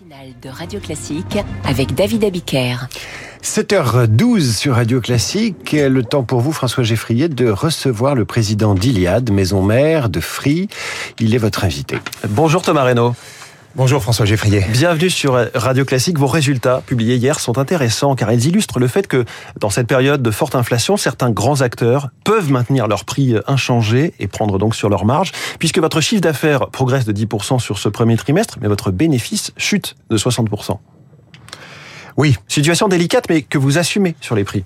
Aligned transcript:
matinale 0.00 0.34
de 0.42 0.48
Radio 0.48 0.80
Classique 0.80 1.38
avec 1.64 1.94
David 1.94 2.24
Abiker. 2.24 2.88
7h12 3.42 4.56
sur 4.56 4.74
Radio 4.74 5.00
Classique. 5.00 5.72
Le 5.72 6.02
temps 6.02 6.22
pour 6.22 6.40
vous, 6.40 6.52
François 6.52 6.82
Geffrier, 6.82 7.28
de 7.28 7.48
recevoir 7.48 8.14
le 8.14 8.24
président 8.24 8.74
d'Iliade, 8.74 9.30
maison 9.30 9.62
mère 9.62 10.08
de 10.08 10.20
Free. 10.20 10.68
Il 11.20 11.34
est 11.34 11.38
votre 11.38 11.64
invité. 11.64 11.98
Bonjour 12.28 12.62
Thomas 12.62 12.84
Reynaud. 12.84 13.14
Bonjour 13.76 14.02
François 14.02 14.24
Geffrier. 14.24 14.64
Bienvenue 14.70 15.10
sur 15.10 15.38
Radio 15.52 15.84
Classique. 15.84 16.18
Vos 16.18 16.28
résultats 16.28 16.82
publiés 16.86 17.16
hier 17.16 17.38
sont 17.38 17.58
intéressants 17.58 18.14
car 18.14 18.32
ils 18.32 18.46
illustrent 18.46 18.78
le 18.78 18.88
fait 18.88 19.06
que 19.06 19.26
dans 19.60 19.68
cette 19.68 19.86
période 19.86 20.22
de 20.22 20.30
forte 20.30 20.54
inflation, 20.54 20.96
certains 20.96 21.30
grands 21.30 21.60
acteurs 21.60 22.08
peuvent 22.24 22.50
maintenir 22.50 22.88
leur 22.88 23.04
prix 23.04 23.34
inchangé 23.46 24.14
et 24.18 24.28
prendre 24.28 24.56
donc 24.58 24.74
sur 24.74 24.88
leur 24.88 25.04
marge 25.04 25.32
puisque 25.58 25.78
votre 25.78 26.00
chiffre 26.00 26.22
d'affaires 26.22 26.68
progresse 26.70 27.04
de 27.04 27.12
10% 27.12 27.58
sur 27.58 27.76
ce 27.76 27.90
premier 27.90 28.16
trimestre 28.16 28.56
mais 28.62 28.68
votre 28.68 28.90
bénéfice 28.90 29.52
chute 29.58 29.94
de 30.08 30.16
60%. 30.16 30.78
Oui. 32.16 32.38
Situation 32.48 32.88
délicate 32.88 33.26
mais 33.28 33.42
que 33.42 33.58
vous 33.58 33.76
assumez 33.76 34.16
sur 34.22 34.34
les 34.34 34.44
prix. 34.44 34.64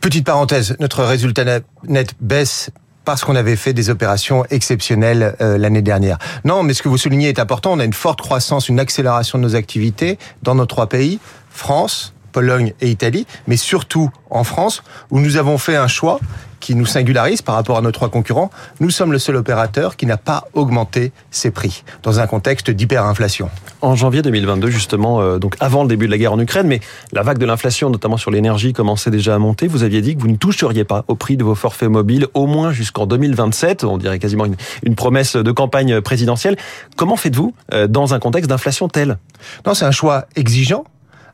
Petite 0.00 0.24
parenthèse, 0.24 0.74
notre 0.80 1.04
résultat 1.04 1.60
net 1.86 2.14
baisse 2.18 2.70
parce 3.04 3.24
qu'on 3.24 3.36
avait 3.36 3.56
fait 3.56 3.72
des 3.72 3.90
opérations 3.90 4.44
exceptionnelles 4.50 5.36
euh, 5.40 5.58
l'année 5.58 5.82
dernière. 5.82 6.18
Non, 6.44 6.62
mais 6.62 6.74
ce 6.74 6.82
que 6.82 6.88
vous 6.88 6.98
soulignez 6.98 7.28
est 7.28 7.38
important. 7.38 7.72
On 7.72 7.78
a 7.78 7.84
une 7.84 7.92
forte 7.92 8.20
croissance, 8.20 8.68
une 8.68 8.80
accélération 8.80 9.38
de 9.38 9.42
nos 9.42 9.56
activités 9.56 10.18
dans 10.42 10.54
nos 10.54 10.66
trois 10.66 10.88
pays, 10.88 11.18
France, 11.50 12.14
Pologne 12.32 12.74
et 12.80 12.90
Italie, 12.90 13.26
mais 13.46 13.56
surtout 13.56 14.10
en 14.30 14.44
France, 14.44 14.82
où 15.10 15.18
nous 15.20 15.36
avons 15.36 15.58
fait 15.58 15.76
un 15.76 15.88
choix 15.88 16.20
qui 16.60 16.74
nous 16.74 16.86
singularise 16.86 17.42
par 17.42 17.54
rapport 17.54 17.78
à 17.78 17.80
nos 17.80 17.90
trois 17.90 18.08
concurrents. 18.08 18.50
Nous 18.78 18.90
sommes 18.90 19.12
le 19.12 19.18
seul 19.18 19.36
opérateur 19.36 19.96
qui 19.96 20.06
n'a 20.06 20.16
pas 20.16 20.44
augmenté 20.54 21.12
ses 21.30 21.50
prix 21.50 21.82
dans 22.02 22.20
un 22.20 22.26
contexte 22.26 22.70
d'hyperinflation. 22.70 23.50
En 23.80 23.96
janvier 23.96 24.22
2022, 24.22 24.70
justement, 24.70 25.20
euh, 25.20 25.38
donc 25.38 25.56
avant 25.58 25.82
le 25.82 25.88
début 25.88 26.06
de 26.06 26.10
la 26.10 26.18
guerre 26.18 26.34
en 26.34 26.38
Ukraine, 26.38 26.66
mais 26.66 26.80
la 27.12 27.22
vague 27.22 27.38
de 27.38 27.46
l'inflation, 27.46 27.90
notamment 27.90 28.18
sur 28.18 28.30
l'énergie, 28.30 28.72
commençait 28.72 29.10
déjà 29.10 29.34
à 29.34 29.38
monter. 29.38 29.66
Vous 29.66 29.82
aviez 29.82 30.02
dit 30.02 30.14
que 30.14 30.20
vous 30.20 30.28
ne 30.28 30.36
toucheriez 30.36 30.84
pas 30.84 31.04
au 31.08 31.14
prix 31.14 31.36
de 31.36 31.44
vos 31.44 31.54
forfaits 31.54 31.88
mobiles 31.88 32.26
au 32.34 32.46
moins 32.46 32.72
jusqu'en 32.72 33.06
2027. 33.06 33.84
On 33.84 33.98
dirait 33.98 34.18
quasiment 34.18 34.44
une, 34.44 34.56
une, 34.84 34.94
promesse 34.94 35.36
de 35.36 35.52
campagne 35.52 36.00
présidentielle. 36.02 36.56
Comment 36.96 37.16
faites-vous 37.16 37.54
euh, 37.72 37.86
dans 37.86 38.12
un 38.12 38.18
contexte 38.18 38.50
d'inflation 38.50 38.88
tel? 38.88 39.18
Non, 39.66 39.74
c'est 39.74 39.86
un 39.86 39.90
choix 39.90 40.26
exigeant. 40.36 40.84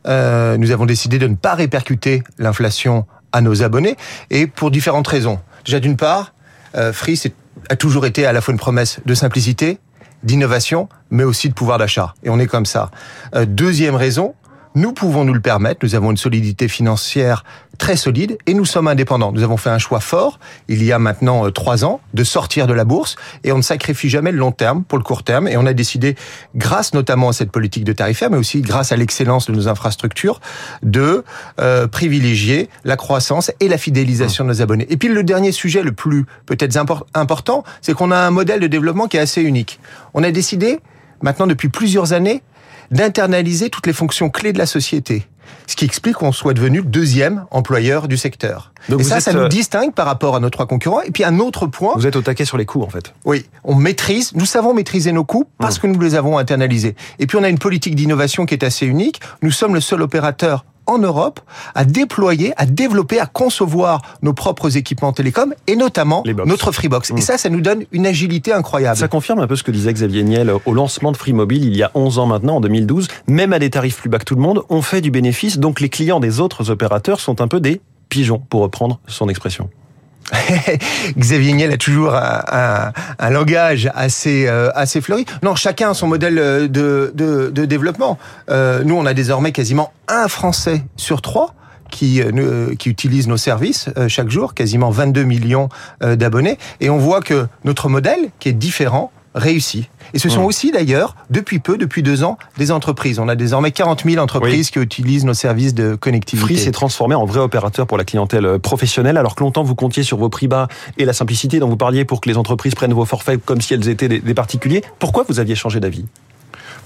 Euh, 0.07 0.57
nous 0.57 0.71
avons 0.71 0.87
décidé 0.87 1.19
de 1.19 1.27
ne 1.27 1.35
pas 1.35 1.55
répercuter 1.55 2.23
l'inflation 2.39 3.07
à 3.37 3.42
nos 3.42 3.62
abonnés 3.62 3.97
et 4.31 4.47
pour 4.47 4.70
différentes 4.70 5.06
raisons. 5.06 5.39
Déjà 5.65 5.79
d'une 5.79 5.97
part, 5.97 6.33
euh, 6.75 6.92
Free 6.92 7.20
a 7.69 7.77
toujours 7.77 8.06
été 8.06 8.25
à 8.25 8.33
la 8.33 8.41
fois 8.41 8.53
une 8.53 8.59
promesse 8.59 9.01
de 9.05 9.15
simplicité, 9.15 9.78
d'innovation, 10.23 10.89
mais 11.11 11.23
aussi 11.23 11.48
de 11.51 11.55
pouvoir 11.55 11.78
d'achat. 11.78 12.15
Et 12.23 12.31
on 12.31 12.39
est 12.39 12.47
comme 12.47 12.65
ça. 12.67 12.91
Euh, 13.34 13.45
deuxième 13.45 13.95
raison, 13.95 14.34
nous 14.77 14.93
pouvons 14.93 15.25
nous 15.25 15.33
le 15.33 15.41
permettre. 15.41 15.81
Nous 15.83 15.95
avons 15.95 16.11
une 16.11 16.19
solidité 16.19 16.69
financière 16.69 17.45
très 17.79 17.97
solide 17.97 18.37
et 18.47 18.53
nous 18.53 18.67
sommes 18.67 18.89
indépendants. 18.89 19.33
Nous 19.33 19.43
avons 19.43 19.57
fait 19.57 19.71
un 19.71 19.79
choix 19.79 20.01
fort 20.01 20.39
il 20.69 20.85
y 20.85 20.93
a 20.93 20.99
maintenant 20.99 21.47
euh, 21.47 21.51
trois 21.51 21.85
ans 21.85 22.01
de 22.13 22.25
sortir 22.25 22.67
de 22.67 22.75
la 22.75 22.85
bourse 22.85 23.17
et 23.43 23.53
on 23.53 23.57
ne 23.57 23.63
sacrifie 23.63 24.11
jamais 24.11 24.33
le 24.33 24.39
long 24.39 24.53
terme 24.53 24.85
pour 24.85 24.99
le 24.99 25.05
court 25.05 25.23
terme. 25.23 25.49
Et 25.49 25.57
on 25.57 25.65
a 25.65 25.73
décidé, 25.73 26.15
grâce 26.55 26.93
notamment 26.93 27.31
à 27.31 27.33
cette 27.33 27.51
politique 27.51 27.85
de 27.85 27.95
tarifaire, 27.95 28.31
mais 28.31 28.37
aussi 28.37 28.61
grâce 28.61 28.93
à 28.93 28.97
l'excellence 28.97 29.47
de 29.47 29.53
nos 29.53 29.67
infrastructures, 29.67 30.41
de 30.83 31.25
euh, 31.59 31.87
privilégier 31.87 32.69
la 32.85 32.97
croissance 32.97 33.51
et 33.61 33.69
la 33.69 33.79
fidélisation 33.79 34.45
de 34.45 34.51
nos 34.51 34.61
abonnés. 34.61 34.87
Et 34.91 34.99
puis 34.99 35.09
le 35.09 35.25
dernier 35.25 35.53
sujet, 35.53 35.83
le 35.83 35.93
plus 35.93 36.27
peut-être 36.45 36.77
important, 37.15 37.65
c'est 37.81 37.95
qu'on 37.95 38.11
a 38.11 38.19
un 38.19 38.31
modèle 38.31 38.61
de 38.61 38.67
développement 38.67 39.07
qui 39.07 39.17
est 39.17 39.21
assez 39.21 39.41
unique. 39.41 39.81
On 40.13 40.23
a 40.23 40.31
décidé, 40.31 40.81
maintenant 41.23 41.47
depuis 41.47 41.71
plusieurs 41.71 42.13
années, 42.13 42.43
d'internaliser 42.91 43.70
toutes 43.70 43.87
les 43.87 43.92
fonctions 43.92 44.31
clés 44.31 44.53
de 44.53 44.59
la 44.59 44.67
société. 44.67 45.27
Ce 45.67 45.77
qui 45.77 45.84
explique 45.84 46.17
qu'on 46.17 46.33
soit 46.33 46.55
devenu 46.55 46.79
le 46.79 46.84
deuxième 46.84 47.47
employeur 47.51 48.09
du 48.09 48.17
secteur. 48.17 48.73
Donc 48.89 49.01
et 49.01 49.05
ça, 49.05 49.20
ça 49.20 49.33
nous 49.33 49.41
euh, 49.41 49.48
distingue 49.48 49.93
par 49.93 50.06
rapport 50.06 50.37
à 50.37 50.41
nos 50.41 50.51
trois 50.51 50.66
concurrents. 50.66 51.03
Et 51.03 51.11
puis 51.11 51.25
un 51.25 51.38
autre 51.38 51.66
point. 51.66 51.94
Vous 51.97 52.06
êtes 52.06 52.16
au 52.16 52.22
taquet 52.22 52.44
sur 52.44 52.56
les 52.56 52.66
coûts, 52.66 52.83
en 52.83 52.88
fait. 52.88 53.12
Oui, 53.25 53.47
on 53.65 53.75
maîtrise, 53.75 54.33
nous 54.34 54.47
savons 54.47 54.75
maîtriser 54.75 55.12
nos 55.12 55.25
coûts 55.25 55.47
parce 55.59 55.78
mmh. 55.78 55.81
que 55.81 55.87
nous 55.88 56.00
les 56.00 56.15
avons 56.15 56.38
internalisés. 56.38 56.94
Et 57.19 57.27
puis 57.27 57.37
on 57.37 57.43
a 57.43 57.49
une 57.49 57.59
politique 57.59 57.94
d'innovation 57.94 58.47
qui 58.47 58.55
est 58.55 58.65
assez 58.65 58.87
unique. 58.87 59.21
Nous 59.43 59.50
sommes 59.50 59.75
le 59.75 59.81
seul 59.81 60.03
opérateur 60.03 60.65
en 60.87 60.99
Europe 60.99 61.41
à 61.75 61.85
déployer, 61.85 62.53
à 62.57 62.67
développer, 62.67 63.19
à 63.19 63.27
concevoir 63.27 64.03
nos 64.23 64.33
propres 64.33 64.77
équipements 64.77 65.13
télécoms 65.13 65.55
et 65.67 65.77
notamment 65.77 66.23
notre 66.47 66.73
Freebox. 66.73 67.11
Et 67.11 67.15
mmh. 67.15 67.21
ça, 67.21 67.39
ça 67.39 67.49
nous 67.49 67.61
donne 67.61 67.85
une 67.93 68.07
agilité 68.07 68.53
incroyable. 68.53 68.97
Ça 68.97 69.09
confirme 69.09 69.41
un 69.41 69.47
peu 69.47 69.57
ce 69.57 69.63
que 69.63 69.71
disait 69.71 69.93
Xavier 69.93 70.23
Niel 70.23 70.53
au 70.65 70.73
lancement 70.73 71.13
de 71.13 71.17
Free 71.17 71.33
Mobile 71.33 71.65
il 71.65 71.77
y 71.77 71.83
a 71.83 71.91
11 71.95 72.19
ans 72.19 72.27
maintenant, 72.27 72.57
en 72.57 72.61
2012. 72.61 73.09
Même 73.29 73.53
à 73.53 73.59
des 73.59 73.71
tarifs 73.71 74.01
plus 74.01 74.09
bas 74.09 74.19
que 74.19 74.25
tout 74.25 74.35
le 74.35 74.43
monde, 74.43 74.63
on 74.69 74.83
fait 74.83 75.01
du 75.01 75.11
bénéfice. 75.11 75.59
Donc 75.59 75.81
les 75.81 75.89
clients 75.89 76.21
des 76.21 76.41
autres 76.41 76.71
opérateurs 76.71 77.21
sont 77.21 77.41
un 77.41 77.49
peu 77.49 77.61
des 77.61 77.81
pigeons, 78.09 78.39
pour 78.39 78.63
reprendre 78.63 79.01
son 79.07 79.29
expression. 79.29 79.69
Xavier 81.19 81.53
Niel 81.53 81.72
a 81.72 81.76
toujours 81.76 82.14
un, 82.14 82.92
un, 83.19 83.31
langage 83.31 83.91
assez 83.94 84.47
euh, 84.48 84.70
assez 84.75 85.00
fleuri. 85.00 85.25
Non, 85.42 85.54
chacun 85.54 85.91
a 85.91 85.94
son 85.94 86.09
modèle 86.09 86.38
euh, 86.38 86.69
de, 86.69 87.12
de, 87.14 87.50
de 87.50 87.64
développement. 87.64 88.19
Euh, 88.50 88.82
nous, 88.84 88.97
on 88.97 89.06
a 89.06 89.14
désormais 89.14 89.53
quasiment 89.53 89.92
un 90.09 90.28
Français 90.28 90.82
sur 90.97 91.22
trois 91.22 91.54
qui, 91.91 92.20
euh, 92.20 92.75
qui 92.75 92.91
utilise 92.91 93.28
nos 93.28 93.37
services 93.37 93.88
chaque 94.09 94.28
jour, 94.28 94.54
quasiment 94.54 94.91
22 94.91 95.22
millions 95.22 95.69
d'abonnés. 96.00 96.58
Et 96.81 96.91
on 96.91 96.98
voit 96.98 97.20
que 97.20 97.47
notre 97.64 97.88
modèle, 97.88 98.31
qui 98.41 98.48
est 98.48 98.53
différent, 98.53 99.12
réussit. 99.37 99.89
Et 100.15 100.19
ce 100.19 100.29
sont 100.29 100.43
mmh. 100.43 100.47
aussi 100.47 100.73
d'ailleurs, 100.73 101.15
depuis 101.31 101.59
peu, 101.59 101.77
depuis 101.79 102.03
deux 102.03 102.25
ans, 102.25 102.39
des 102.57 102.73
entreprises. 102.73 103.19
On 103.19 103.29
a 103.29 103.37
désormais 103.37 103.71
40 103.71 104.05
000 104.05 104.23
entreprises 104.23 104.71
qui 104.71 104.79
utilisent 104.79 105.25
nos 105.25 105.35
services 105.35 105.75
de 105.75 105.95
connectivité. 105.95 106.55
Free 106.55 106.59
s'est 106.59 106.73
transformé 106.73 107.15
en 107.15 107.27
vrai 107.27 107.41
opérateur 107.41 107.87
pour 107.87 107.99
la 107.99 108.05
clientèle 108.05 108.47
euh, 108.47 108.59
professionnelle, 108.59 109.17
alors 109.17 109.35
que 109.35 109.45
longtemps 109.45 109.63
vous 109.63 109.75
comptiez 109.75 110.03
sur 110.03 110.17
vos 110.17 110.29
prix 110.29 110.49
bas 110.49 110.69
et 110.99 111.05
la 111.05 111.13
simplicité 111.13 111.59
dont 111.59 111.69
vous 111.69 111.77
parliez 111.77 112.05
pour 112.05 112.21
que 112.21 112.29
les 112.29 112.37
entreprises 112.37 112.75
prennent 112.75 112.95
vos 112.95 113.05
forfaits 113.05 113.45
comme 113.45 113.61
si 113.61 113.75
elles 113.75 113.89
étaient 113.89 114.09
des 114.09 114.35
particuliers. 114.35 114.83
Pourquoi 114.99 115.25
vous 115.29 115.39
aviez 115.39 115.55
changé 115.55 115.81
d'avis? 115.81 116.07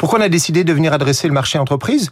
Pourquoi 0.01 0.19
on 0.19 0.23
a 0.23 0.31
décidé 0.31 0.65
de 0.65 0.73
venir 0.73 0.95
adresser 0.95 1.29
le 1.29 1.35
marché 1.35 1.59
entreprise 1.59 2.11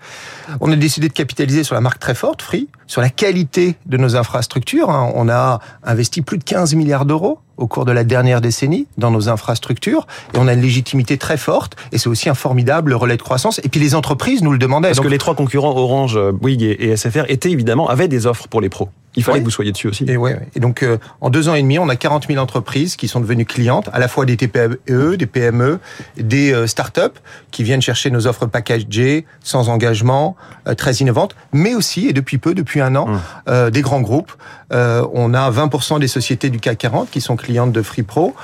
On 0.60 0.70
a 0.70 0.76
décidé 0.76 1.08
de 1.08 1.14
capitaliser 1.14 1.64
sur 1.64 1.74
la 1.74 1.80
marque 1.80 1.98
très 1.98 2.14
forte, 2.14 2.42
Free, 2.42 2.68
sur 2.86 3.00
la 3.00 3.08
qualité 3.08 3.76
de 3.86 3.96
nos 3.96 4.14
infrastructures. 4.14 4.90
Hein. 4.90 5.10
On 5.14 5.30
a 5.30 5.60
investi 5.82 6.20
plus 6.20 6.36
de 6.36 6.44
15 6.44 6.74
milliards 6.74 7.06
d'euros 7.06 7.38
au 7.56 7.66
cours 7.66 7.86
de 7.86 7.92
la 7.92 8.04
dernière 8.04 8.42
décennie 8.42 8.86
dans 8.98 9.10
nos 9.10 9.30
infrastructures 9.30 10.06
et 10.34 10.38
on 10.38 10.48
a 10.48 10.52
une 10.52 10.60
légitimité 10.60 11.16
très 11.16 11.38
forte 11.38 11.76
et 11.90 11.96
c'est 11.96 12.10
aussi 12.10 12.28
un 12.28 12.34
formidable 12.34 12.92
relais 12.92 13.16
de 13.16 13.22
croissance 13.22 13.58
et 13.64 13.70
puis 13.70 13.80
les 13.80 13.94
entreprises 13.94 14.42
nous 14.42 14.52
le 14.52 14.58
demandaient. 14.58 14.88
Parce 14.88 15.00
que 15.00 15.08
les 15.08 15.16
trois 15.16 15.34
concurrents 15.34 15.74
Orange, 15.74 16.18
Bouygues 16.32 16.76
et 16.78 16.94
SFR 16.94 17.24
étaient 17.28 17.50
évidemment 17.50 17.88
avaient 17.88 18.06
des 18.06 18.26
offres 18.26 18.48
pour 18.48 18.60
les 18.60 18.68
pros. 18.68 18.90
Il 19.18 19.24
fallait 19.24 19.40
que 19.40 19.44
vous 19.44 19.50
soyez 19.50 19.72
dessus 19.72 19.88
aussi. 19.88 20.04
Et, 20.06 20.16
ouais, 20.16 20.38
et 20.54 20.60
donc, 20.60 20.82
euh, 20.82 20.98
en 21.20 21.30
deux 21.30 21.48
ans 21.48 21.54
et 21.54 21.62
demi, 21.62 21.78
on 21.78 21.88
a 21.88 21.96
40 21.96 22.28
000 22.28 22.40
entreprises 22.40 22.96
qui 22.96 23.08
sont 23.08 23.20
devenues 23.20 23.44
clientes, 23.44 23.88
à 23.92 23.98
la 23.98 24.08
fois 24.08 24.24
des 24.24 24.36
TPE, 24.36 25.16
des 25.16 25.26
PME, 25.26 25.80
des 26.16 26.52
euh, 26.52 26.66
startups 26.66 27.18
qui 27.50 27.64
viennent 27.64 27.82
chercher 27.82 28.10
nos 28.10 28.26
offres 28.26 28.46
packagées, 28.46 29.26
sans 29.42 29.68
engagement, 29.68 30.36
euh, 30.66 30.74
très 30.74 30.92
innovantes, 30.94 31.34
mais 31.52 31.74
aussi, 31.74 32.06
et 32.06 32.12
depuis 32.12 32.38
peu, 32.38 32.54
depuis 32.54 32.80
un 32.80 32.94
an, 32.94 33.08
mmh. 33.08 33.70
des 33.70 33.82
grands 33.82 34.00
groupes. 34.00 34.32
on 34.70 35.34
a 35.34 35.50
20% 35.50 35.98
des 35.98 36.08
sociétés 36.08 36.50
du 36.50 36.60
CAC 36.60 36.78
40 36.78 37.10
qui 37.10 37.20
sont 37.20 37.36
clientes 37.36 37.72
de 37.72 37.82
FreePro, 37.82 38.34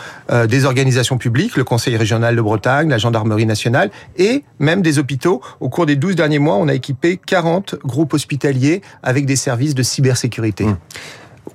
des 0.48 0.64
organisations 0.64 1.18
publiques, 1.18 1.56
le 1.56 1.64
Conseil 1.64 1.96
régional 1.96 2.34
de 2.34 2.40
Bretagne, 2.40 2.88
la 2.88 2.98
Gendarmerie 2.98 3.46
nationale, 3.46 3.90
et 4.16 4.44
même 4.58 4.82
des 4.82 4.98
hôpitaux. 4.98 5.40
Au 5.60 5.68
cours 5.68 5.86
des 5.86 5.96
12 5.96 6.16
derniers 6.16 6.38
mois, 6.38 6.56
on 6.56 6.68
a 6.68 6.74
équipé 6.74 7.20
40 7.24 7.76
groupes 7.84 8.14
hospitaliers 8.14 8.82
avec 9.02 9.26
des 9.26 9.36
services 9.36 9.74
de 9.74 9.82
cybersécurité. 9.82 10.63
Mmh. 10.64 10.76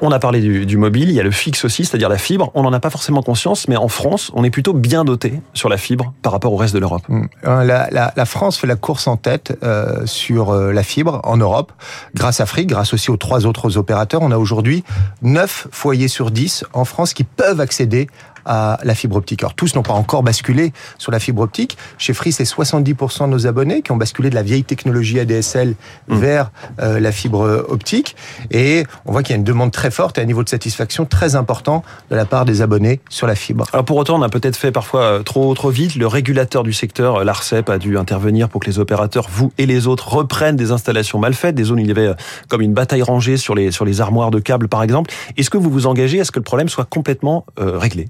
On 0.01 0.11
a 0.11 0.19
parlé 0.19 0.39
du, 0.39 0.77
mobile, 0.77 1.09
il 1.09 1.15
y 1.15 1.19
a 1.19 1.23
le 1.23 1.31
fixe 1.31 1.65
aussi, 1.65 1.83
c'est-à-dire 1.83 2.07
la 2.07 2.17
fibre. 2.17 2.51
On 2.53 2.63
n'en 2.63 2.71
a 2.71 2.79
pas 2.79 2.89
forcément 2.89 3.21
conscience, 3.21 3.67
mais 3.67 3.75
en 3.75 3.89
France, 3.89 4.31
on 4.33 4.43
est 4.45 4.49
plutôt 4.49 4.73
bien 4.73 5.03
doté 5.03 5.41
sur 5.53 5.67
la 5.67 5.77
fibre 5.77 6.13
par 6.21 6.31
rapport 6.31 6.53
au 6.53 6.55
reste 6.55 6.73
de 6.73 6.79
l'Europe. 6.79 7.01
Mmh. 7.09 7.25
Euh, 7.45 7.89
la, 7.91 8.25
France 8.25 8.57
fait 8.57 8.67
la 8.67 8.77
course 8.77 9.07
en 9.07 9.17
tête 9.17 9.57
euh, 9.63 10.05
sur 10.05 10.51
euh, 10.51 10.71
la 10.71 10.83
fibre 10.83 11.19
en 11.23 11.35
Europe, 11.35 11.73
grâce 12.15 12.39
à 12.39 12.45
Free, 12.45 12.65
grâce 12.65 12.93
aussi 12.93 13.11
aux 13.11 13.17
trois 13.17 13.45
autres 13.45 13.77
opérateurs. 13.77 14.21
On 14.21 14.31
a 14.31 14.37
aujourd'hui 14.37 14.83
9 15.21 15.67
foyers 15.71 16.07
sur 16.07 16.31
10 16.31 16.65
en 16.71 16.85
France 16.85 17.13
qui 17.13 17.25
peuvent 17.25 17.59
accéder 17.59 18.07
à 18.45 18.79
la 18.83 18.95
fibre 18.95 19.15
optique. 19.15 19.43
Alors 19.43 19.53
tous 19.53 19.75
n'ont 19.75 19.83
pas 19.83 19.93
encore 19.93 20.23
basculé 20.23 20.73
sur 20.97 21.11
la 21.11 21.19
fibre 21.19 21.41
optique. 21.41 21.77
Chez 21.97 22.13
Free, 22.13 22.31
c'est 22.31 22.43
70% 22.43 23.25
de 23.25 23.27
nos 23.27 23.47
abonnés 23.47 23.81
qui 23.81 23.91
ont 23.91 23.97
basculé 23.97 24.29
de 24.29 24.35
la 24.35 24.43
vieille 24.43 24.63
technologie 24.63 25.19
ADSL 25.19 25.75
mmh. 26.07 26.17
vers 26.17 26.51
euh, 26.79 26.99
la 26.99 27.11
fibre 27.11 27.65
optique. 27.67 28.15
Et 28.51 28.85
on 29.05 29.11
voit 29.11 29.23
qu'il 29.23 29.31
y 29.31 29.35
a 29.35 29.37
une 29.37 29.43
demande 29.43 29.71
très 29.71 29.91
forte 29.91 30.17
et 30.17 30.21
un 30.21 30.25
niveau 30.25 30.43
de 30.43 30.49
satisfaction 30.49 31.05
très 31.05 31.35
important 31.35 31.83
de 32.09 32.15
la 32.15 32.25
part 32.25 32.45
des 32.45 32.61
abonnés 32.61 33.01
sur 33.09 33.27
la 33.27 33.35
fibre. 33.35 33.65
Alors 33.73 33.85
pour 33.85 33.97
autant, 33.97 34.19
on 34.19 34.21
a 34.21 34.29
peut-être 34.29 34.55
fait 34.55 34.71
parfois 34.71 35.01
euh, 35.01 35.23
trop 35.23 35.53
trop 35.53 35.69
vite. 35.69 35.95
Le 35.95 36.07
régulateur 36.07 36.63
du 36.63 36.73
secteur, 36.73 37.17
euh, 37.17 37.23
l'ARCEP, 37.23 37.69
a 37.69 37.77
dû 37.77 37.97
intervenir 37.97 38.49
pour 38.49 38.61
que 38.61 38.67
les 38.67 38.79
opérateurs, 38.79 39.27
vous 39.31 39.51
et 39.57 39.65
les 39.65 39.87
autres, 39.87 40.07
reprennent 40.09 40.55
des 40.55 40.71
installations 40.71 41.19
mal 41.19 41.33
faites, 41.33 41.55
des 41.55 41.65
zones 41.65 41.79
où 41.79 41.81
il 41.81 41.87
y 41.87 41.91
avait 41.91 42.11
comme 42.47 42.61
une 42.61 42.73
bataille 42.73 43.01
rangée 43.01 43.37
sur 43.37 43.55
les 43.55 43.71
sur 43.71 43.85
les 43.85 44.01
armoires 44.01 44.31
de 44.31 44.39
câbles, 44.39 44.67
par 44.67 44.83
exemple. 44.83 45.11
Est-ce 45.37 45.49
que 45.49 45.57
vous 45.57 45.69
vous 45.69 45.87
engagez 45.87 46.19
à 46.19 46.25
ce 46.25 46.31
que 46.31 46.39
le 46.39 46.43
problème 46.43 46.69
soit 46.69 46.85
complètement 46.85 47.45
réglé? 47.57 48.07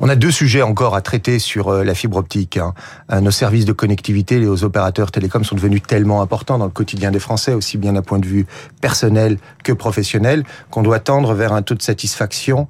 On 0.00 0.08
a 0.08 0.16
deux 0.16 0.30
sujets 0.30 0.62
encore 0.62 0.94
à 0.94 1.00
traiter 1.00 1.38
sur 1.38 1.68
euh, 1.68 1.84
la 1.84 1.94
fibre 1.94 2.16
optique. 2.16 2.56
Hein. 2.56 2.74
Euh, 3.12 3.20
nos 3.20 3.30
services 3.30 3.64
de 3.64 3.72
connectivité, 3.72 4.38
les 4.38 4.64
opérateurs 4.64 5.10
télécoms 5.10 5.44
sont 5.44 5.56
devenus 5.56 5.82
tellement 5.82 6.22
importants 6.22 6.58
dans 6.58 6.64
le 6.64 6.70
quotidien 6.70 7.10
des 7.10 7.18
Français, 7.18 7.54
aussi 7.54 7.78
bien 7.78 7.92
d'un 7.92 8.02
point 8.02 8.18
de 8.18 8.26
vue 8.26 8.46
personnel 8.80 9.38
que 9.64 9.72
professionnel, 9.72 10.44
qu'on 10.70 10.82
doit 10.82 11.00
tendre 11.00 11.34
vers 11.34 11.52
un 11.52 11.62
taux 11.62 11.74
de 11.74 11.82
satisfaction 11.82 12.68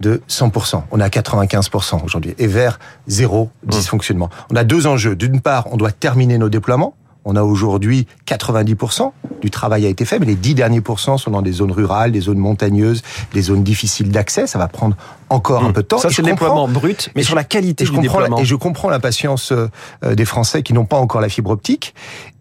de 0.00 0.22
100%. 0.28 0.82
On 0.90 1.00
est 1.00 1.04
à 1.04 1.08
95% 1.08 2.04
aujourd'hui 2.04 2.34
et 2.38 2.46
vers 2.46 2.78
zéro 3.06 3.50
mmh. 3.64 3.70
dysfonctionnement. 3.70 4.30
On 4.50 4.56
a 4.56 4.64
deux 4.64 4.86
enjeux. 4.86 5.14
D'une 5.14 5.40
part, 5.40 5.68
on 5.72 5.76
doit 5.76 5.92
terminer 5.92 6.38
nos 6.38 6.48
déploiements 6.48 6.94
on 7.24 7.36
a 7.36 7.42
aujourd'hui 7.42 8.06
90% 8.26 9.12
du 9.40 9.50
travail 9.50 9.84
a 9.84 9.88
été 9.88 10.04
fait, 10.04 10.18
mais 10.18 10.26
les 10.26 10.36
10 10.36 10.54
derniers 10.54 10.80
pourcents 10.80 11.18
sont 11.18 11.30
dans 11.30 11.42
des 11.42 11.52
zones 11.52 11.70
rurales, 11.70 12.12
des 12.12 12.20
zones 12.20 12.38
montagneuses, 12.38 13.02
des 13.32 13.42
zones 13.42 13.62
difficiles 13.62 14.10
d'accès. 14.10 14.46
Ça 14.46 14.58
va 14.58 14.68
prendre 14.68 14.96
encore 15.28 15.64
un 15.64 15.68
hmm. 15.68 15.72
peu 15.74 15.82
de 15.82 15.86
temps. 15.86 15.98
Ça, 15.98 16.08
c'est 16.10 16.22
le 16.22 16.30
déploiement 16.30 16.66
brut, 16.66 17.10
mais 17.14 17.22
sur 17.22 17.36
la 17.36 17.44
qualité 17.44 17.84
du 17.84 17.98
déploiement. 17.98 18.38
Et 18.38 18.44
je 18.44 18.54
comprends 18.54 18.88
l'impatience 18.88 19.52
euh, 19.52 20.14
des 20.14 20.24
Français 20.24 20.62
qui 20.62 20.72
n'ont 20.72 20.86
pas 20.86 20.96
encore 20.96 21.20
la 21.20 21.28
fibre 21.28 21.50
optique. 21.50 21.94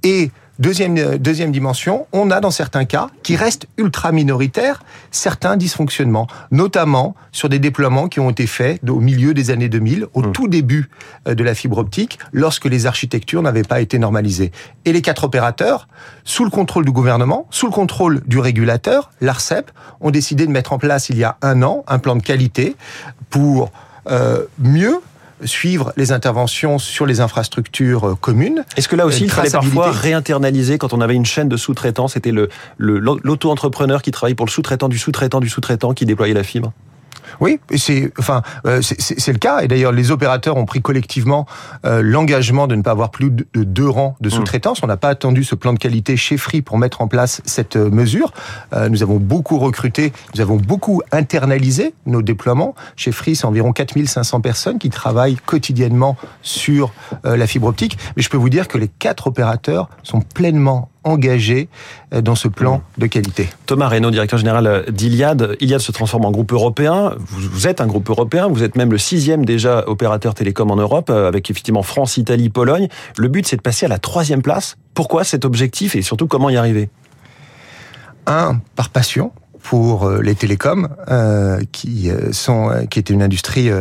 Et 0.03 0.31
Deuxième, 0.59 0.95
euh, 0.99 1.17
deuxième 1.17 1.51
dimension, 1.51 2.05
on 2.13 2.29
a 2.29 2.39
dans 2.39 2.51
certains 2.51 2.85
cas, 2.85 3.07
qui 3.23 3.35
restent 3.35 3.65
ultra 3.77 4.11
minoritaires, 4.11 4.83
certains 5.09 5.57
dysfonctionnements, 5.57 6.27
notamment 6.51 7.15
sur 7.31 7.49
des 7.49 7.57
déploiements 7.57 8.07
qui 8.07 8.19
ont 8.19 8.29
été 8.29 8.45
faits 8.45 8.87
au 8.87 8.99
milieu 8.99 9.33
des 9.33 9.49
années 9.49 9.67
2000, 9.67 10.05
au 10.13 10.21
hmm. 10.21 10.31
tout 10.31 10.47
début 10.47 10.91
euh, 11.27 11.33
de 11.33 11.43
la 11.43 11.55
fibre 11.55 11.79
optique, 11.79 12.19
lorsque 12.31 12.65
les 12.65 12.85
architectures 12.85 13.41
n'avaient 13.41 13.63
pas 13.63 13.81
été 13.81 13.97
normalisées. 13.97 14.51
Et 14.85 14.93
les 14.93 15.01
quatre 15.01 15.23
opérateurs, 15.23 15.87
sous 16.23 16.43
le 16.43 16.51
contrôle 16.51 16.85
du 16.85 16.91
gouvernement, 16.91 17.47
sous 17.49 17.65
le 17.65 17.71
contrôle 17.71 18.21
du 18.27 18.37
régulateur, 18.37 19.09
l'ARCEP, 19.21 19.71
ont 20.01 20.11
décidé 20.11 20.45
de 20.45 20.51
mettre 20.51 20.73
en 20.73 20.77
place 20.77 21.09
il 21.09 21.17
y 21.17 21.23
a 21.23 21.37
un 21.41 21.63
an 21.63 21.83
un 21.87 21.97
plan 21.97 22.15
de 22.15 22.21
qualité 22.21 22.75
pour 23.31 23.71
euh, 24.07 24.45
mieux 24.59 25.01
suivre 25.45 25.93
les 25.97 26.11
interventions 26.11 26.79
sur 26.79 27.05
les 27.05 27.21
infrastructures 27.21 28.09
euh, 28.09 28.15
communes. 28.15 28.65
Est-ce 28.77 28.87
que 28.87 28.95
là 28.95 29.05
aussi, 29.05 29.23
il 29.23 29.31
fallait 29.31 29.49
parfois 29.49 29.91
réinternaliser 29.91 30.77
quand 30.77 30.93
on 30.93 31.01
avait 31.01 31.15
une 31.15 31.25
chaîne 31.25 31.49
de 31.49 31.57
sous-traitants? 31.57 32.07
C'était 32.07 32.33
l'auto-entrepreneur 32.77 34.01
qui 34.01 34.11
travaille 34.11 34.35
pour 34.35 34.45
le 34.45 34.51
sous-traitant 34.51 34.89
du 34.89 34.97
sous-traitant 34.97 35.39
du 35.39 35.49
sous-traitant 35.49 35.93
qui 35.93 36.05
déployait 36.05 36.33
la 36.33 36.43
fibre? 36.43 36.73
Oui, 37.39 37.59
c'est 37.75 38.11
enfin 38.19 38.41
euh, 38.65 38.81
c'est 38.81 39.31
le 39.31 39.37
cas 39.37 39.61
et 39.61 39.67
d'ailleurs 39.67 39.91
les 39.91 40.11
opérateurs 40.11 40.57
ont 40.57 40.65
pris 40.65 40.81
collectivement 40.81 41.45
euh, 41.85 42.01
l'engagement 42.03 42.67
de 42.67 42.75
ne 42.75 42.81
pas 42.81 42.91
avoir 42.91 43.11
plus 43.11 43.29
de 43.29 43.45
deux 43.55 43.87
rangs 43.87 44.15
de 44.21 44.29
mmh. 44.29 44.31
sous-traitance. 44.31 44.83
On 44.83 44.87
n'a 44.87 44.97
pas 44.97 45.09
attendu 45.09 45.43
ce 45.43 45.55
plan 45.55 45.73
de 45.73 45.79
qualité 45.79 46.17
chez 46.17 46.37
Free 46.37 46.61
pour 46.61 46.77
mettre 46.77 47.01
en 47.01 47.07
place 47.07 47.41
cette 47.45 47.75
euh, 47.75 47.89
mesure. 47.89 48.33
nous 48.89 49.03
avons 49.03 49.17
beaucoup 49.17 49.59
recruté, 49.59 50.13
nous 50.35 50.41
avons 50.41 50.57
beaucoup 50.57 51.01
internalisé 51.11 51.93
nos 52.05 52.21
déploiements. 52.21 52.75
Chez 52.95 53.11
Free, 53.11 53.35
c'est 53.35 53.45
environ 53.45 53.71
4500 53.71 54.41
personnes 54.41 54.79
qui 54.79 54.89
travaillent 54.89 55.37
quotidiennement 55.45 56.17
sur 56.41 56.93
la 57.23 57.47
fibre 57.47 57.67
optique. 57.67 57.97
Mais 58.15 58.23
je 58.23 58.29
peux 58.29 58.37
vous 58.37 58.49
dire 58.49 58.67
que 58.67 58.77
les 58.77 58.87
quatre 58.87 59.27
opérateurs 59.27 59.89
sont 60.03 60.21
pleinement 60.21 60.89
engagé 61.03 61.69
euh, 62.13 62.21
dans 62.21 62.35
ce 62.35 62.47
plan 62.47 62.77
mmh. 62.77 63.01
de 63.01 63.07
qualité. 63.07 63.49
Thomas 63.65 63.87
Reynaud, 63.87 64.11
directeur 64.11 64.39
général 64.39 64.85
d'Iliad. 64.89 65.55
Iliad 65.59 65.79
se 65.79 65.91
transforme 65.91 66.25
en 66.25 66.31
groupe 66.31 66.51
européen. 66.51 67.13
Vous 67.19 67.67
êtes 67.67 67.81
un 67.81 67.87
groupe 67.87 68.09
européen. 68.09 68.47
Vous 68.47 68.63
êtes 68.63 68.75
même 68.75 68.91
le 68.91 68.97
sixième 68.97 69.45
déjà 69.45 69.83
opérateur 69.87 70.33
télécom 70.33 70.71
en 70.71 70.75
Europe, 70.75 71.09
euh, 71.09 71.27
avec 71.27 71.49
effectivement 71.49 71.83
France, 71.83 72.17
Italie, 72.17 72.49
Pologne. 72.49 72.87
Le 73.17 73.27
but, 73.27 73.47
c'est 73.47 73.57
de 73.57 73.61
passer 73.61 73.85
à 73.85 73.89
la 73.89 73.99
troisième 73.99 74.41
place. 74.41 74.77
Pourquoi 74.93 75.23
cet 75.23 75.45
objectif 75.45 75.95
et 75.95 76.01
surtout 76.01 76.27
comment 76.27 76.49
y 76.49 76.57
arriver? 76.57 76.89
Un, 78.25 78.59
par 78.75 78.89
passion, 78.89 79.31
pour 79.63 80.03
euh, 80.05 80.21
les 80.21 80.35
télécoms, 80.35 80.89
euh, 81.09 81.61
qui 81.71 82.11
euh, 82.11 82.31
sont, 82.33 82.85
qui 82.89 82.99
était 82.99 83.13
une 83.13 83.23
industrie 83.23 83.71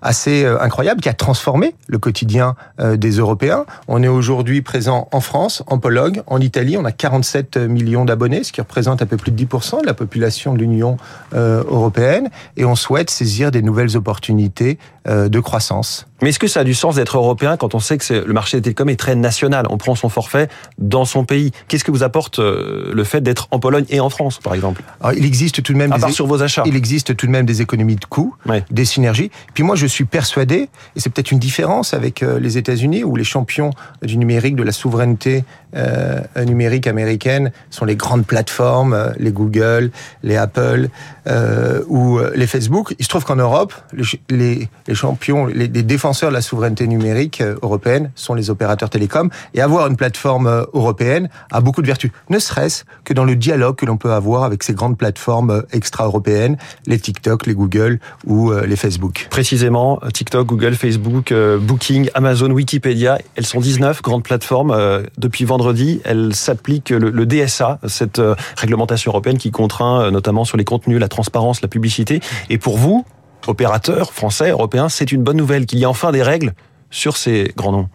assez 0.00 0.46
incroyable, 0.46 1.00
qui 1.00 1.08
a 1.08 1.14
transformé 1.14 1.74
le 1.88 1.98
quotidien 1.98 2.54
des 2.78 3.10
Européens. 3.10 3.64
On 3.88 4.02
est 4.02 4.08
aujourd'hui 4.08 4.62
présent 4.62 5.08
en 5.12 5.20
France, 5.20 5.62
en 5.66 5.78
Pologne, 5.78 6.22
en 6.26 6.40
Italie. 6.40 6.76
On 6.76 6.84
a 6.84 6.92
47 6.92 7.56
millions 7.56 8.04
d'abonnés, 8.04 8.44
ce 8.44 8.52
qui 8.52 8.60
représente 8.60 9.02
un 9.02 9.06
peu 9.06 9.16
plus 9.16 9.32
de 9.32 9.44
10% 9.44 9.82
de 9.82 9.86
la 9.86 9.94
population 9.94 10.54
de 10.54 10.58
l'Union 10.58 10.96
européenne. 11.34 12.30
Et 12.56 12.64
on 12.64 12.74
souhaite 12.74 13.10
saisir 13.10 13.50
des 13.50 13.62
nouvelles 13.62 13.96
opportunités 13.96 14.78
de 15.06 15.40
croissance. 15.40 16.06
Mais 16.22 16.30
est-ce 16.30 16.38
que 16.38 16.46
ça 16.46 16.60
a 16.60 16.64
du 16.64 16.74
sens 16.74 16.96
d'être 16.96 17.16
européen 17.16 17.56
quand 17.56 17.74
on 17.74 17.80
sait 17.80 17.98
que 17.98 18.14
le 18.14 18.32
marché 18.32 18.56
des 18.56 18.62
télécoms 18.62 18.88
est 18.88 18.96
très 18.96 19.14
national? 19.14 19.66
On 19.70 19.76
prend 19.76 19.94
son 19.94 20.08
forfait 20.08 20.48
dans 20.78 21.04
son 21.04 21.24
pays. 21.24 21.50
Qu'est-ce 21.68 21.84
que 21.84 21.90
vous 21.90 22.02
apporte 22.02 22.38
le 22.38 23.04
fait 23.04 23.20
d'être 23.20 23.48
en 23.50 23.58
Pologne 23.58 23.84
et 23.88 24.00
en 24.00 24.08
France, 24.08 24.38
par 24.38 24.54
exemple? 24.54 24.82
Existe 25.16 25.62
tout 25.62 25.72
de 25.72 25.78
même 25.78 25.90
des 25.90 26.12
sur 26.12 26.26
vos 26.26 26.42
achats. 26.42 26.62
Il 26.66 26.76
existe 26.76 27.16
tout 27.16 27.26
de 27.26 27.32
même 27.32 27.46
des 27.46 27.60
économies 27.60 27.96
de 27.96 28.04
coûts, 28.04 28.34
des 28.70 28.84
synergies. 28.84 29.30
Puis 29.54 29.64
moi, 29.64 29.76
je 29.76 29.86
suis 29.86 30.04
persuadé, 30.04 30.68
et 30.96 31.00
c'est 31.00 31.10
peut-être 31.10 31.32
une 31.32 31.38
différence 31.38 31.94
avec 31.94 32.22
euh, 32.22 32.38
les 32.38 32.58
États-Unis, 32.58 33.04
où 33.04 33.16
les 33.16 33.24
champions 33.24 33.70
du 34.02 34.16
numérique, 34.16 34.56
de 34.56 34.62
la 34.62 34.72
souveraineté 34.72 35.44
euh, 35.74 36.20
numérique 36.44 36.86
américaine 36.86 37.50
sont 37.70 37.86
les 37.86 37.96
grandes 37.96 38.26
plateformes, 38.26 38.92
euh, 38.92 39.10
les 39.16 39.32
Google, 39.32 39.90
les 40.22 40.36
Apple 40.36 40.90
euh, 41.26 41.82
ou 41.88 42.18
les 42.34 42.46
Facebook. 42.46 42.94
Il 42.98 43.04
se 43.04 43.08
trouve 43.08 43.24
qu'en 43.24 43.36
Europe, 43.36 43.72
les, 43.94 44.04
les, 44.28 44.68
les 44.86 44.94
champions, 44.94 45.46
les, 45.46 45.68
les, 45.68 45.82
défenseurs 45.82 46.11
de 46.20 46.34
la 46.34 46.42
souveraineté 46.42 46.86
numérique 46.86 47.42
européenne 47.62 48.10
sont 48.14 48.34
les 48.34 48.50
opérateurs 48.50 48.90
télécoms. 48.90 49.30
Et 49.54 49.60
avoir 49.60 49.86
une 49.86 49.96
plateforme 49.96 50.66
européenne 50.72 51.28
a 51.50 51.60
beaucoup 51.60 51.82
de 51.82 51.86
vertus, 51.86 52.10
ne 52.28 52.38
serait-ce 52.38 52.84
que 53.04 53.14
dans 53.14 53.24
le 53.24 53.36
dialogue 53.36 53.76
que 53.76 53.86
l'on 53.86 53.96
peut 53.96 54.12
avoir 54.12 54.44
avec 54.44 54.62
ces 54.62 54.74
grandes 54.74 54.98
plateformes 54.98 55.12
plateformes 55.12 55.62
extra-européennes, 55.72 56.56
les 56.86 56.98
TikTok, 56.98 57.46
les 57.46 57.54
Google 57.54 58.00
ou 58.26 58.50
euh, 58.50 58.66
les 58.66 58.76
Facebook. 58.76 59.28
Précisément, 59.30 60.00
TikTok, 60.12 60.46
Google, 60.46 60.74
Facebook, 60.74 61.32
euh, 61.32 61.58
Booking, 61.58 62.08
Amazon, 62.14 62.50
Wikipédia, 62.50 63.18
elles 63.36 63.46
sont 63.46 63.60
19 63.60 64.00
grandes 64.02 64.22
plateformes. 64.22 64.70
Euh, 64.70 65.02
depuis 65.18 65.44
vendredi, 65.44 66.00
elles 66.04 66.34
s'appliquent 66.34 66.90
le, 66.90 67.26
DSA, 67.26 67.78
cette 67.86 68.20
réglementation 68.56 69.10
européenne 69.12 69.38
qui 69.38 69.50
contraint 69.50 70.10
notamment 70.10 70.44
sur 70.44 70.56
les 70.56 70.64
contenus, 70.64 70.98
la 70.98 71.08
transparence, 71.08 71.62
la 71.62 71.68
publicité. 71.68 72.20
Et 72.50 72.58
pour 72.58 72.78
vous, 72.78 73.04
opérateurs 73.48 74.12
français, 74.12 74.50
européens, 74.50 74.88
c'est 74.88 75.12
une 75.12 75.22
bonne 75.22 75.36
nouvelle 75.36 75.66
qu'il 75.66 75.78
y 75.78 75.82
ait 75.82 75.86
enfin 75.86 76.12
des 76.12 76.22
règles 76.22 76.54
sur 76.90 77.16
ces 77.16 77.52
grands 77.56 77.72
noms. 77.72 77.88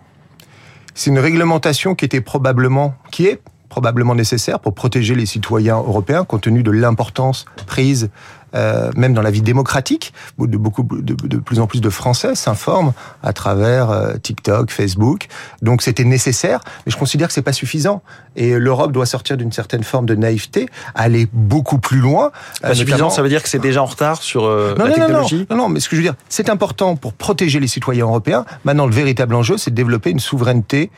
C'est 0.94 1.09
une 1.09 1.19
réglementation 1.19 1.95
qui 1.95 2.05
était 2.05 2.21
probablement, 2.21 2.95
qui 3.11 3.27
est 3.27 3.41
probablement 3.69 4.15
nécessaire 4.15 4.59
pour 4.59 4.73
protéger 4.73 5.15
les 5.15 5.25
citoyens 5.25 5.77
européens 5.77 6.23
compte 6.23 6.41
tenu 6.41 6.63
de 6.63 6.71
l'importance 6.71 7.45
prise 7.65 8.09
euh, 8.55 8.91
même 8.95 9.13
dans 9.13 9.21
la 9.21 9.29
vie 9.29 9.41
démocratique, 9.41 10.13
de 10.39 10.57
beaucoup 10.57 10.83
de, 10.83 11.13
de, 11.13 11.37
plus 11.37 11.59
en 11.59 11.67
plus 11.67 11.81
de 11.81 11.89
Français 11.89 12.33
s'informent 12.33 12.93
à 13.21 13.33
travers 13.33 13.91
euh, 13.91 14.13
TikTok, 14.15 14.71
Facebook. 14.71 15.27
Donc 15.61 15.81
c'était 15.81 16.05
nécessaire, 16.05 16.61
mais 16.85 16.91
je 16.91 16.97
considère 16.97 17.27
que 17.27 17.33
c'est 17.33 17.41
pas 17.41 17.51
suffisant. 17.51 18.01
Et 18.37 18.57
l'Europe 18.57 18.93
doit 18.93 19.06
sortir 19.06 19.35
d'une 19.35 19.51
certaine 19.51 19.83
forme 19.83 20.06
de 20.06 20.15
naïveté, 20.15 20.68
aller 20.95 21.27
beaucoup 21.33 21.77
plus 21.77 21.99
loin. 21.99 22.31
Pas 22.61 22.73
suffisant, 22.73 23.09
ça 23.09 23.21
veut 23.21 23.30
dire 23.30 23.44
que 23.44 23.49
c'est 23.49 23.59
déjà 23.59 23.83
en 23.83 23.85
retard 23.85 24.23
sur 24.23 24.45
euh, 24.45 24.75
la 24.77 24.92
technologie. 24.92 25.45
Non, 25.49 25.57
non, 25.57 25.63
non, 25.63 25.69
mais 25.69 25.81
ce 25.81 25.89
que 25.89 25.97
je 25.97 26.01
veux 26.01 26.07
dire, 26.07 26.15
c'est 26.30 26.49
important 26.49 26.95
pour 26.95 27.13
protéger 27.13 27.59
les 27.59 27.68
citoyens 27.68 28.06
européens. 28.06 28.45
Maintenant, 28.63 28.85
le 28.85 28.94
véritable 28.94 29.35
enjeu, 29.35 29.57
c'est 29.57 29.71
de 29.71 29.75
développer 29.75 30.09
une 30.09 30.19
souveraineté 30.19 30.89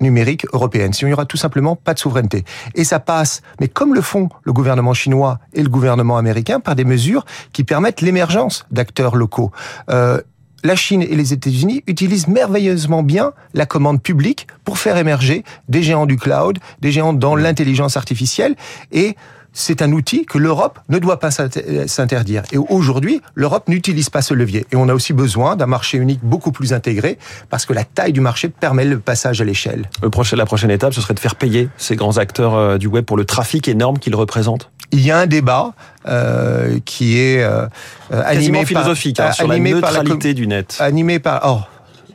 numérique 0.00 0.46
européenne. 0.52 0.92
Si 0.92 1.04
il 1.04 1.08
n'y 1.08 1.12
aura 1.12 1.26
tout 1.26 1.36
simplement 1.36 1.76
pas 1.76 1.94
de 1.94 1.98
souveraineté. 1.98 2.44
Et 2.74 2.84
ça 2.84 3.00
passe, 3.00 3.42
mais 3.60 3.68
comme 3.68 3.94
le 3.94 4.00
font 4.00 4.28
le 4.42 4.52
gouvernement 4.52 4.94
chinois 4.94 5.38
et 5.52 5.62
le 5.62 5.68
gouvernement 5.68 6.16
américain, 6.16 6.60
par 6.60 6.74
des 6.74 6.84
mesures 6.84 7.24
qui 7.52 7.64
permettent 7.64 8.00
l'émergence 8.00 8.66
d'acteurs 8.70 9.16
locaux. 9.16 9.52
Euh, 9.90 10.20
la 10.64 10.76
Chine 10.76 11.02
et 11.02 11.14
les 11.14 11.32
États-Unis 11.32 11.84
utilisent 11.86 12.26
merveilleusement 12.26 13.02
bien 13.02 13.32
la 13.52 13.66
commande 13.66 14.02
publique 14.02 14.46
pour 14.64 14.78
faire 14.78 14.96
émerger 14.96 15.44
des 15.68 15.82
géants 15.82 16.06
du 16.06 16.16
cloud, 16.16 16.58
des 16.80 16.90
géants 16.90 17.12
dans 17.12 17.36
l'intelligence 17.36 17.98
artificielle 17.98 18.56
et 18.90 19.14
c'est 19.54 19.80
un 19.80 19.92
outil 19.92 20.26
que 20.26 20.36
l'Europe 20.36 20.78
ne 20.90 20.98
doit 20.98 21.18
pas 21.18 21.30
s'interdire. 21.30 22.42
Et 22.52 22.58
aujourd'hui, 22.58 23.22
l'Europe 23.34 23.68
n'utilise 23.68 24.10
pas 24.10 24.20
ce 24.20 24.34
levier. 24.34 24.66
Et 24.72 24.76
on 24.76 24.88
a 24.88 24.94
aussi 24.94 25.12
besoin 25.12 25.56
d'un 25.56 25.66
marché 25.66 25.96
unique 25.96 26.20
beaucoup 26.22 26.52
plus 26.52 26.72
intégré 26.72 27.18
parce 27.48 27.64
que 27.64 27.72
la 27.72 27.84
taille 27.84 28.12
du 28.12 28.20
marché 28.20 28.48
permet 28.48 28.84
le 28.84 28.98
passage 28.98 29.40
à 29.40 29.44
l'échelle. 29.44 29.88
La 30.02 30.46
prochaine 30.46 30.70
étape, 30.70 30.92
ce 30.92 31.00
serait 31.00 31.14
de 31.14 31.20
faire 31.20 31.36
payer 31.36 31.68
ces 31.76 31.96
grands 31.96 32.18
acteurs 32.18 32.54
euh, 32.54 32.76
du 32.76 32.88
web 32.88 33.04
pour 33.04 33.16
le 33.16 33.24
trafic 33.24 33.68
énorme 33.68 33.98
qu'ils 33.98 34.16
représentent 34.16 34.70
il 34.94 35.00
y 35.00 35.10
a 35.10 35.18
un 35.18 35.26
débat 35.26 35.72
euh, 36.06 36.78
qui 36.84 37.18
est 37.18 37.42
euh, 37.42 37.66
animé 38.10 38.64
philosophique 38.64 39.18
hein, 39.18 39.32
sur 39.32 39.48
la 39.48 39.58
neutralité 39.58 40.34
du 40.34 40.46
net. 40.46 40.76
Animé 40.78 41.18
par 41.18 41.40
oh, 41.44 41.60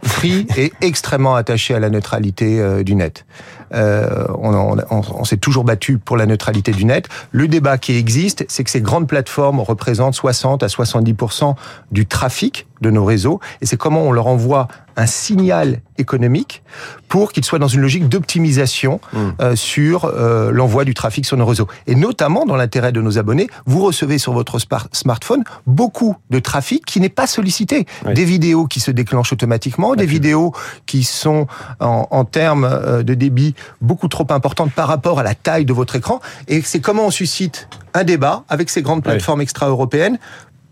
Free 0.03 0.47
est 0.55 0.71
extrêmement 0.81 1.35
attaché 1.35 1.75
à 1.75 1.79
la 1.79 1.89
neutralité 1.89 2.59
euh, 2.59 2.83
du 2.83 2.95
net. 2.95 3.25
Euh, 3.73 4.25
on, 4.37 4.53
on, 4.55 5.01
on 5.19 5.23
s'est 5.23 5.37
toujours 5.37 5.63
battu 5.63 5.97
pour 5.97 6.17
la 6.17 6.25
neutralité 6.25 6.71
du 6.71 6.85
net. 6.85 7.07
Le 7.31 7.47
débat 7.47 7.77
qui 7.77 7.95
existe, 7.95 8.45
c'est 8.47 8.63
que 8.63 8.69
ces 8.69 8.81
grandes 8.81 9.07
plateformes 9.07 9.59
représentent 9.59 10.15
60 10.15 10.63
à 10.63 10.67
70% 10.67 11.55
du 11.91 12.05
trafic 12.05 12.67
de 12.81 12.89
nos 12.89 13.05
réseaux 13.05 13.39
et 13.61 13.65
c'est 13.65 13.77
comment 13.77 14.03
on 14.03 14.11
leur 14.11 14.27
envoie 14.27 14.67
un 14.95 15.05
signal 15.05 15.81
économique 15.97 16.61
pour 17.07 17.31
qu'ils 17.31 17.45
soient 17.45 17.59
dans 17.59 17.67
une 17.67 17.81
logique 17.81 18.09
d'optimisation 18.09 18.99
Mmh. 19.13 19.17
euh, 19.41 19.55
sur 19.55 20.05
euh, 20.05 20.51
l'envoi 20.51 20.85
du 20.85 20.93
trafic 20.93 21.25
sur 21.25 21.37
nos 21.37 21.45
réseaux. 21.45 21.67
Et 21.87 21.95
notamment 21.95 22.45
dans 22.45 22.55
l'intérêt 22.55 22.91
de 22.91 23.01
nos 23.01 23.17
abonnés, 23.17 23.47
vous 23.65 23.83
recevez 23.83 24.17
sur 24.17 24.33
votre 24.33 24.57
smartphone 24.91 25.43
beaucoup 25.65 26.15
de 26.29 26.39
trafic 26.39 26.85
qui 26.85 26.99
n'est 26.99 27.09
pas 27.09 27.27
sollicité. 27.27 27.85
Oui. 28.05 28.13
Des 28.13 28.25
vidéos 28.25 28.65
qui 28.65 28.79
se 28.79 28.91
déclenchent 28.91 29.33
automatiquement, 29.33 29.95
des 29.95 30.05
vidéos 30.05 30.53
qui 30.85 31.03
sont 31.03 31.47
en, 31.79 32.07
en 32.09 32.25
termes 32.25 32.65
euh, 32.65 33.03
de 33.03 33.13
débit 33.13 33.55
beaucoup 33.81 34.07
trop 34.07 34.27
importantes 34.29 34.71
par 34.71 34.87
rapport 34.87 35.19
à 35.19 35.23
la 35.23 35.35
taille 35.35 35.65
de 35.65 35.73
votre 35.73 35.95
écran. 35.95 36.19
Et 36.47 36.61
c'est 36.61 36.79
comment 36.79 37.07
on 37.07 37.11
suscite 37.11 37.67
un 37.93 38.03
débat 38.03 38.43
avec 38.49 38.69
ces 38.69 38.81
grandes 38.81 39.03
plateformes 39.03 39.41
extra-européennes 39.41 40.19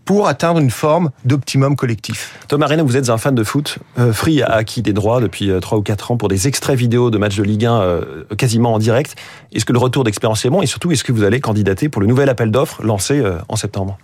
pour 0.08 0.26
atteindre 0.26 0.58
une 0.58 0.70
forme 0.70 1.10
d'optimum 1.26 1.76
collectif. 1.76 2.38
Thomas 2.48 2.64
Reynaud, 2.64 2.86
vous 2.86 2.96
êtes 2.96 3.10
un 3.10 3.18
fan 3.18 3.34
de 3.34 3.44
foot. 3.44 3.76
Euh, 3.98 4.10
Free 4.10 4.40
a 4.40 4.46
acquis 4.52 4.80
des 4.80 4.94
droits 4.94 5.20
depuis 5.20 5.50
3 5.60 5.76
ou 5.76 5.82
4 5.82 6.12
ans 6.12 6.16
pour 6.16 6.30
des 6.30 6.48
extraits 6.48 6.78
vidéo 6.78 7.10
de 7.10 7.18
matchs 7.18 7.36
de 7.36 7.42
Ligue 7.42 7.66
1 7.66 7.80
euh, 7.82 8.24
quasiment 8.38 8.72
en 8.72 8.78
direct. 8.78 9.16
Est-ce 9.52 9.66
que 9.66 9.74
le 9.74 9.78
retour 9.78 10.04
d'expérience 10.04 10.42
est 10.46 10.48
bon? 10.48 10.62
Et 10.62 10.66
surtout, 10.66 10.90
est-ce 10.92 11.04
que 11.04 11.12
vous 11.12 11.24
allez 11.24 11.40
candidater 11.40 11.90
pour 11.90 12.00
le 12.00 12.08
nouvel 12.08 12.30
appel 12.30 12.50
d'offres 12.50 12.82
lancé 12.82 13.20
euh, 13.20 13.36
en 13.50 13.56
septembre? 13.56 13.98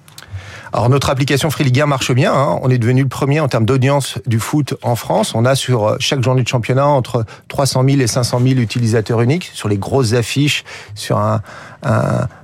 Alors 0.74 0.88
notre 0.88 1.08
application 1.08 1.50
Free 1.50 1.62
Ligue 1.62 1.82
1 1.82 1.86
marche 1.86 2.10
bien. 2.10 2.34
hein. 2.34 2.58
On 2.62 2.68
est 2.68 2.78
devenu 2.78 3.04
le 3.04 3.08
premier 3.08 3.38
en 3.38 3.46
termes 3.46 3.64
d'audience 3.64 4.18
du 4.26 4.40
foot 4.40 4.74
en 4.82 4.96
France. 4.96 5.32
On 5.36 5.44
a 5.44 5.54
sur 5.54 5.84
euh, 5.86 5.96
chaque 6.00 6.20
journée 6.20 6.42
de 6.42 6.48
championnat 6.48 6.84
entre 6.84 7.24
300 7.46 7.84
000 7.88 8.00
et 8.00 8.08
500 8.08 8.40
000 8.44 8.58
utilisateurs 8.58 9.20
uniques 9.20 9.52
sur 9.54 9.68
les 9.68 9.78
grosses 9.78 10.14
affiches, 10.14 10.64
sur 10.96 11.18
un, 11.18 11.42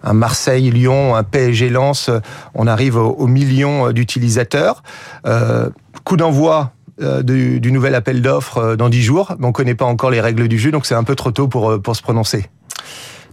Marseille-Lyon, 0.05 1.17
un 1.17 1.25
PSG-Lens. 1.25 2.09
euh, 2.09 2.21
On 2.55 2.69
arrive 2.69 2.99
au, 2.99 3.09
au 3.09 3.27
million 3.27 3.89
euh, 3.89 3.93
d'utilisateurs. 3.93 4.85
Coup 6.05 6.17
d'envoi 6.17 6.71
du, 7.01 7.73
nouvel 7.73 7.97
appel 7.97 8.23
d'offres 8.23 8.77
dans 8.77 8.91
10 8.91 9.03
jours, 9.03 9.35
mais 9.41 9.47
on 9.49 9.53
connaît 9.53 9.75
pas 9.75 9.87
encore 9.87 10.11
les 10.11 10.21
règles 10.21 10.47
du 10.47 10.59
jeu, 10.59 10.71
donc 10.71 10.87
c'est 10.87 10.95
un 10.95 11.03
peu 11.03 11.17
trop 11.17 11.33
tôt 11.33 11.49
pour, 11.49 11.83
pour 11.83 11.97
se 11.97 12.03
prononcer. 12.03 12.47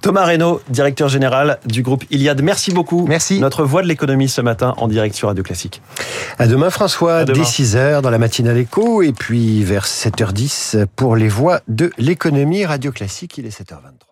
Thomas 0.07 0.23
Reynaud, 0.23 0.61
directeur 0.69 1.09
général 1.09 1.59
du 1.65 1.83
groupe 1.83 2.05
Iliad. 2.11 2.41
Merci 2.41 2.71
beaucoup. 2.71 3.05
Merci. 3.07 3.41
Notre 3.41 3.65
voix 3.65 3.81
de 3.81 3.89
l'économie 3.89 4.29
ce 4.29 4.39
matin 4.39 4.73
en 4.77 4.87
direct 4.87 5.13
sur 5.13 5.27
Radio 5.27 5.43
Classique. 5.43 5.81
À 6.39 6.47
demain 6.47 6.69
François, 6.69 7.17
À 7.17 7.25
demain. 7.25 7.39
dès 7.39 7.43
6h 7.43 7.99
dans 7.99 8.09
la 8.09 8.17
matinale 8.17 8.57
écho 8.57 9.01
et 9.01 9.11
puis 9.11 9.65
vers 9.65 9.85
7h10 9.85 10.85
pour 10.95 11.17
les 11.17 11.27
voix 11.27 11.59
de 11.67 11.91
l'économie 11.97 12.65
radio 12.65 12.93
classique, 12.93 13.37
il 13.37 13.47
est 13.47 13.49
7h23. 13.49 14.06